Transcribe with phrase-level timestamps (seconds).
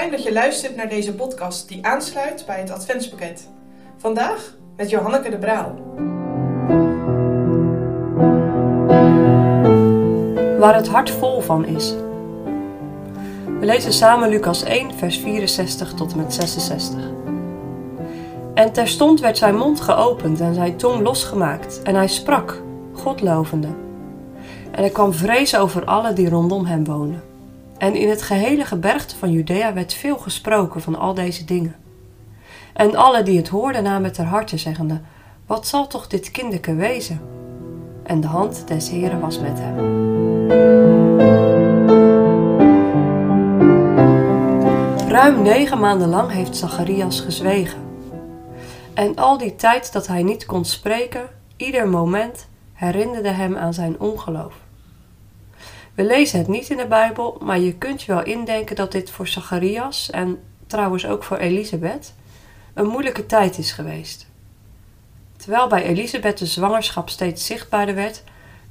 [0.00, 3.48] fijn dat je luistert naar deze podcast die aansluit bij het Adventspakket.
[3.96, 5.74] Vandaag met Johanneke de Braal.
[10.58, 11.94] Waar het hart vol van is.
[13.58, 16.98] We lezen samen Lucas 1, vers 64 tot en met 66.
[18.54, 22.62] En terstond werd zijn mond geopend en zijn tong losgemaakt, en hij sprak,
[22.92, 23.68] God lovende.
[24.70, 27.29] En er kwam vrees over alle die rondom hem woonden.
[27.80, 31.76] En in het gehele gebergte van Judea werd veel gesproken van al deze dingen.
[32.72, 35.00] En alle die het hoorden namen ter harte, zeggende:
[35.46, 37.20] Wat zal toch dit kinderke wezen?
[38.02, 39.76] En de hand des Heren was met hem.
[45.08, 47.80] Ruim negen maanden lang heeft Zacharias gezwegen.
[48.94, 54.00] En al die tijd dat hij niet kon spreken, ieder moment, herinnerde hem aan zijn
[54.00, 54.54] ongeloof.
[55.94, 59.10] We lezen het niet in de Bijbel, maar je kunt je wel indenken dat dit
[59.10, 62.14] voor Zacharias en trouwens ook voor Elisabeth
[62.74, 64.26] een moeilijke tijd is geweest.
[65.36, 68.22] Terwijl bij Elisabeth de zwangerschap steeds zichtbaarder werd,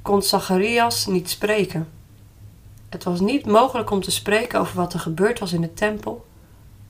[0.01, 1.87] kon Zacharias niet spreken.
[2.89, 6.25] Het was niet mogelijk om te spreken over wat er gebeurd was in de tempel,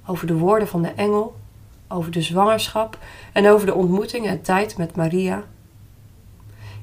[0.06, 1.36] over de woorden van de engel,
[1.88, 2.98] over de zwangerschap
[3.34, 5.44] en over de ontmoeting en tijd met Maria.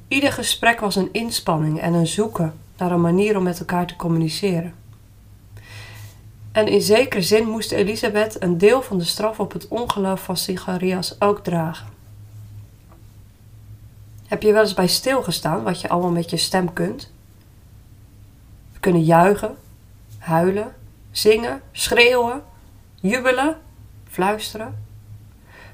[0.08, 3.96] Ieder gesprek was een inspanning en een zoeken naar een manier om met elkaar te
[3.96, 4.74] communiceren.
[6.52, 10.36] En in zekere zin moest Elisabeth een deel van de straf op het ongeloof van
[10.36, 11.86] Zacharias ook dragen.
[14.26, 17.10] Heb je wel eens bij stilgestaan wat je allemaal met je stem kunt?
[18.72, 19.56] We kunnen juichen,
[20.18, 20.74] huilen,
[21.10, 22.42] zingen, schreeuwen,
[22.94, 23.56] jubelen,
[24.08, 24.84] fluisteren.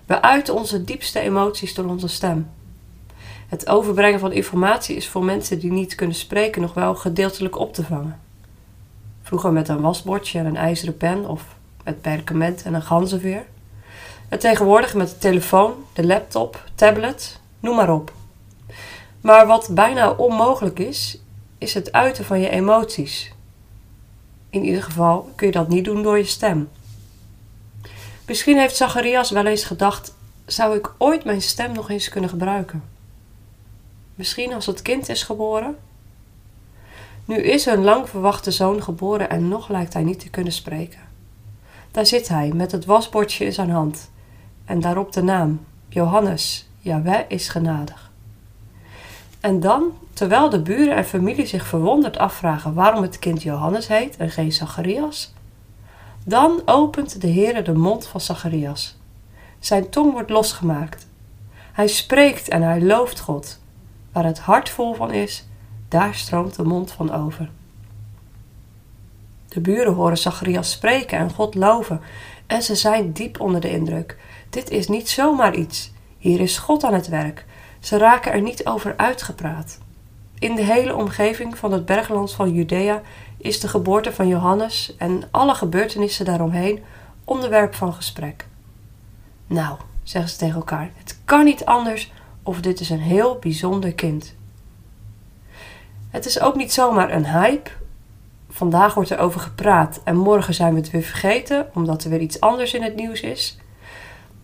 [0.06, 2.50] We uiten onze diepste emoties door onze stem.
[3.52, 7.74] Het overbrengen van informatie is voor mensen die niet kunnen spreken nog wel gedeeltelijk op
[7.74, 8.20] te vangen.
[9.22, 11.44] Vroeger met een wasbordje en een ijzeren pen of
[11.84, 13.44] met perkament en een ganzenveer.
[14.28, 18.12] En tegenwoordig met de telefoon, de laptop, tablet, noem maar op.
[19.20, 21.18] Maar wat bijna onmogelijk is,
[21.58, 23.32] is het uiten van je emoties.
[24.50, 26.68] In ieder geval kun je dat niet doen door je stem.
[28.26, 30.14] Misschien heeft Zacharias wel eens gedacht:
[30.46, 32.91] zou ik ooit mijn stem nog eens kunnen gebruiken?
[34.14, 35.76] Misschien als het kind is geboren?
[37.24, 41.00] Nu is een lang verwachte zoon geboren en nog lijkt hij niet te kunnen spreken.
[41.90, 44.10] Daar zit hij met het wasbordje in zijn hand
[44.64, 48.10] en daarop de naam: Johannes, Jaweh is genadig.
[49.40, 54.16] En dan, terwijl de buren en familie zich verwonderd afvragen waarom het kind Johannes heet
[54.16, 55.32] en geen Zacharias,
[56.24, 58.96] dan opent de Heere de mond van Zacharias.
[59.58, 61.06] Zijn tong wordt losgemaakt.
[61.72, 63.60] Hij spreekt en hij looft God.
[64.12, 65.46] Waar het hart vol van is,
[65.88, 67.50] daar stroomt de mond van over.
[69.48, 72.00] De buren horen Zacharias spreken en God loven
[72.46, 74.16] en ze zijn diep onder de indruk.
[74.50, 75.92] Dit is niet zomaar iets.
[76.18, 77.44] Hier is God aan het werk.
[77.80, 79.78] Ze raken er niet over uitgepraat.
[80.38, 83.02] In de hele omgeving van het bergland van Judea
[83.36, 86.82] is de geboorte van Johannes en alle gebeurtenissen daaromheen
[87.24, 88.46] onderwerp van gesprek.
[89.46, 93.92] Nou, zeggen ze tegen elkaar, het kan niet anders of dit is een heel bijzonder
[93.92, 94.34] kind.
[96.10, 97.70] Het is ook niet zomaar een hype.
[98.48, 102.20] Vandaag wordt er over gepraat en morgen zijn we het weer vergeten omdat er weer
[102.20, 103.58] iets anders in het nieuws is.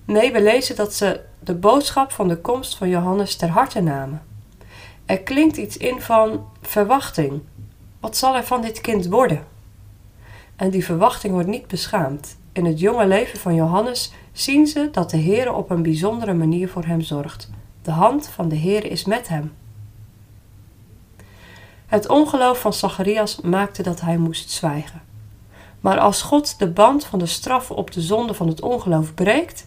[0.05, 4.23] Nee, we lezen dat ze de boodschap van de komst van Johannes ter harte namen.
[5.07, 7.41] Er klinkt iets in van verwachting.
[8.01, 9.47] Wat zal er van dit kind worden?
[10.57, 12.37] En die verwachting wordt niet beschaamd.
[12.53, 16.69] In het jonge leven van Johannes zien ze dat de Heer op een bijzondere manier
[16.69, 17.51] voor hem zorgt.
[17.89, 19.53] De hand van de Heer is met hem.
[21.87, 25.03] Het ongeloof van Zacharias maakte dat hij moest zwijgen.
[25.81, 29.67] Maar als God de band van de straf op de zonde van het ongeloof breekt,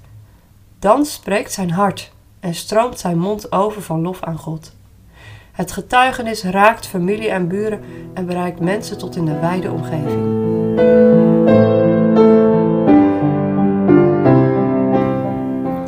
[0.79, 4.73] dan spreekt zijn hart en stroomt zijn mond over van lof aan God.
[5.51, 7.83] Het getuigenis raakt familie en buren
[8.13, 10.49] en bereikt mensen tot in de wijde omgeving.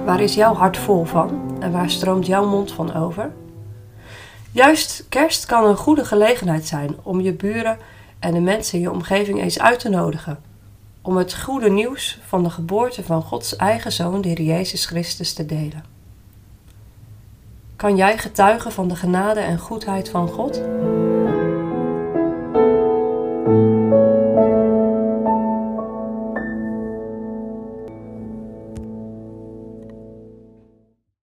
[0.06, 3.31] Waar is jouw hart vol van en waar stroomt jouw mond van over?
[4.51, 7.77] Juist kerst kan een goede gelegenheid zijn om je buren
[8.19, 10.39] en de mensen in je omgeving eens uit te nodigen.
[11.01, 15.33] Om het goede nieuws van de geboorte van Gods eigen zoon, de Heer Jezus Christus,
[15.33, 15.83] te delen.
[17.75, 20.62] Kan jij getuigen van de genade en goedheid van God?